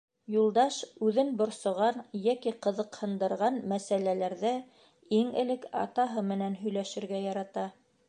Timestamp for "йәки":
2.21-2.55